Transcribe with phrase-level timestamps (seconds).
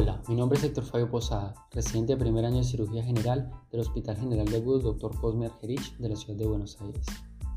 [0.00, 3.80] Hola, mi nombre es Héctor Fabio Posada, residente de primer año de cirugía general del
[3.80, 5.20] Hospital General de Agudos Dr.
[5.20, 7.04] Cosme Argerich de la ciudad de Buenos Aires.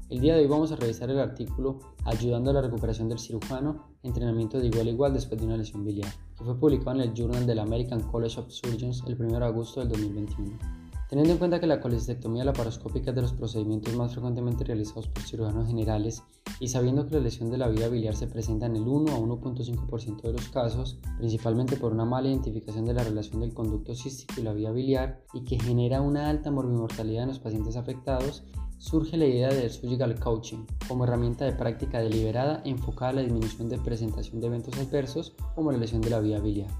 [0.09, 3.85] El día de hoy vamos a revisar el artículo Ayudando a la recuperación del cirujano,
[4.02, 7.13] entrenamiento de igual a igual después de una lesión biliar, que fue publicado en el
[7.13, 10.80] Journal del American College of Surgeons el 1 de agosto del 2021.
[11.12, 15.23] Teniendo en cuenta que la colecistectomía laparoscópica es de los procedimientos más frecuentemente realizados por
[15.23, 16.23] cirujanos generales
[16.62, 19.20] y sabiendo que la lesión de la vía biliar se presenta en el 1 a
[19.20, 24.40] 1.5% de los casos, principalmente por una mala identificación de la relación del conducto cístico
[24.40, 28.46] y la vía biliar y que genera una alta morbimortalidad en los pacientes afectados,
[28.77, 33.68] surge la idea del surgical coaching como herramienta de práctica deliberada enfocada a la disminución
[33.68, 36.71] de presentación de eventos adversos como la lesión de la vía biliar.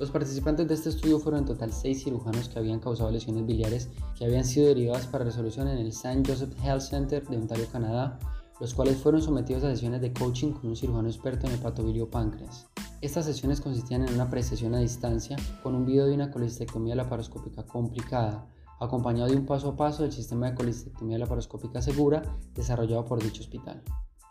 [0.00, 3.90] Los participantes de este estudio fueron en total 6 cirujanos que habían causado lesiones biliares
[4.16, 6.22] que habían sido derivadas para resolución en el St.
[6.26, 8.18] Joseph Health Center de Ontario, Canadá,
[8.60, 12.66] los cuales fueron sometidos a sesiones de coaching con un cirujano experto en hepatobilio páncreas.
[13.02, 17.66] Estas sesiones consistían en una precesión a distancia con un video de una colistectomía laparoscópica
[17.66, 18.46] complicada,
[18.80, 22.22] acompañado de un paso a paso del sistema de colistectomía laparoscópica segura
[22.54, 23.82] desarrollado por dicho hospital.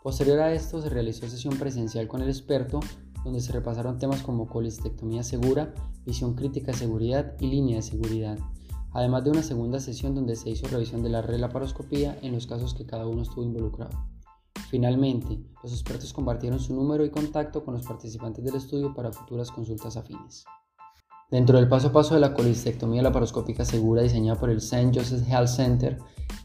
[0.02, 2.80] Posterior a esto se realizó sesión presencial con el experto
[3.24, 8.38] donde se repasaron temas como colistectomía segura, visión crítica de seguridad y línea de seguridad,
[8.92, 12.46] además de una segunda sesión donde se hizo revisión de la red laparoscopía en los
[12.46, 13.96] casos que cada uno estuvo involucrado.
[14.70, 19.50] Finalmente, los expertos compartieron su número y contacto con los participantes del estudio para futuras
[19.50, 20.44] consultas afines.
[21.30, 24.90] Dentro del paso a paso de la colistectomía laparoscópica segura diseñada por el St.
[24.94, 25.98] Joseph Health Center,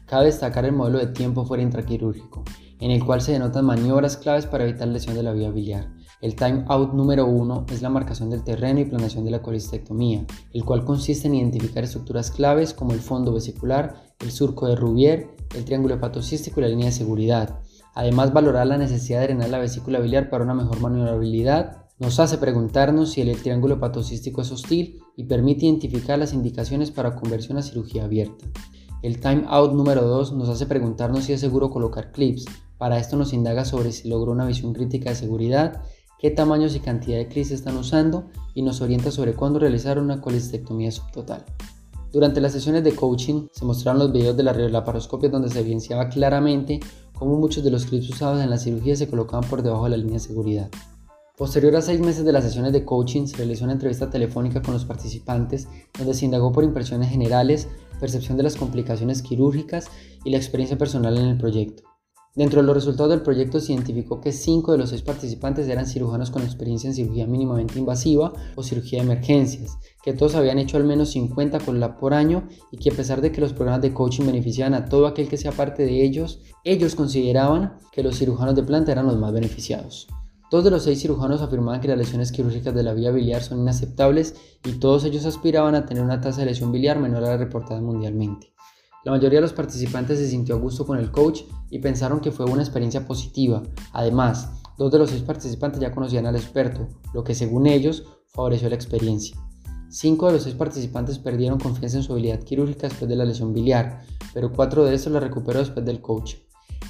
[0.06, 2.44] cabe destacar el modelo de tiempo fuera intraquirúrgico,
[2.80, 5.90] en el cual se denotan maniobras claves para evitar lesión de la vía biliar,
[6.22, 10.24] el time out número uno es la marcación del terreno y planeación de la colistectomía,
[10.54, 15.36] el cual consiste en identificar estructuras claves como el fondo vesicular, el surco de Rubier,
[15.54, 17.60] el triángulo hepatocístico y la línea de seguridad.
[17.94, 22.36] Además, valorar la necesidad de drenar la vesícula biliar para una mejor maniobrabilidad nos hace
[22.36, 27.62] preguntarnos si el triángulo hepatocístico es hostil y permite identificar las indicaciones para conversión a
[27.62, 28.44] cirugía abierta.
[29.02, 32.44] El time out número 2 nos hace preguntarnos si es seguro colocar clips.
[32.76, 35.82] Para esto nos indaga sobre si logró una visión crítica de seguridad
[36.18, 40.20] qué tamaños y cantidad de clics están usando y nos orienta sobre cuándo realizar una
[40.20, 41.44] colistectomía subtotal.
[42.12, 46.08] Durante las sesiones de coaching se mostraron los videos de la laparoscopia donde se evidenciaba
[46.08, 46.80] claramente
[47.14, 49.96] cómo muchos de los clips usados en la cirugía se colocaban por debajo de la
[49.96, 50.70] línea de seguridad.
[51.36, 54.72] Posterior a seis meses de las sesiones de coaching, se realizó una entrevista telefónica con
[54.72, 57.68] los participantes donde se indagó por impresiones generales,
[58.00, 59.88] percepción de las complicaciones quirúrgicas
[60.24, 61.82] y la experiencia personal en el proyecto.
[62.34, 65.84] Dentro de los resultados del proyecto se identificó que 5 de los 6 participantes eran
[65.84, 70.78] cirujanos con experiencia en cirugía mínimamente invasiva o cirugía de emergencias, que todos habían hecho
[70.78, 73.92] al menos 50 la por año y que a pesar de que los programas de
[73.92, 78.54] coaching beneficiaban a todo aquel que sea parte de ellos, ellos consideraban que los cirujanos
[78.54, 80.06] de planta eran los más beneficiados.
[80.48, 83.60] Dos de los seis cirujanos afirmaban que las lesiones quirúrgicas de la vía biliar son
[83.60, 87.36] inaceptables y todos ellos aspiraban a tener una tasa de lesión biliar menor a la
[87.36, 88.52] reportada mundialmente.
[89.04, 92.30] La mayoría de los participantes se sintió a gusto con el coach y pensaron que
[92.30, 93.62] fue una experiencia positiva.
[93.92, 98.68] Además, dos de los seis participantes ya conocían al experto, lo que según ellos favoreció
[98.68, 99.36] la experiencia.
[99.88, 103.52] Cinco de los seis participantes perdieron confianza en su habilidad quirúrgica después de la lesión
[103.52, 104.02] biliar,
[104.32, 106.34] pero cuatro de estos la recuperó después del coach.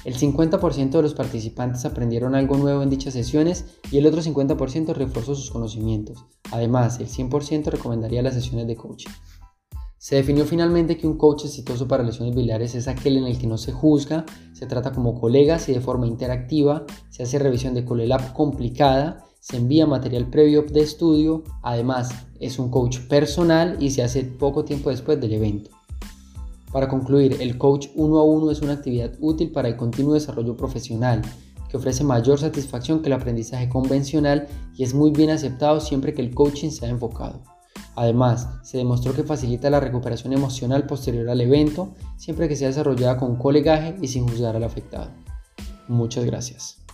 [0.05, 4.93] El 50% de los participantes aprendieron algo nuevo en dichas sesiones y el otro 50%
[4.93, 6.25] reforzó sus conocimientos.
[6.51, 9.11] Además, el 100% recomendaría las sesiones de coaching.
[9.99, 13.47] Se definió finalmente que un coach exitoso para lesiones biliares es aquel en el que
[13.47, 17.83] no se juzga, se trata como colegas y de forma interactiva, se hace revisión de
[17.83, 24.03] ColeLab complicada, se envía material previo de estudio, además es un coach personal y se
[24.03, 25.76] hace poco tiempo después del evento.
[26.71, 30.55] Para concluir, el coach uno a uno es una actividad útil para el continuo desarrollo
[30.57, 31.21] profesional,
[31.69, 36.21] que ofrece mayor satisfacción que el aprendizaje convencional y es muy bien aceptado siempre que
[36.21, 37.41] el coaching sea enfocado.
[37.95, 43.17] Además, se demostró que facilita la recuperación emocional posterior al evento, siempre que sea desarrollada
[43.17, 45.09] con colegaje y sin juzgar al afectado.
[45.87, 46.86] Muchas gracias.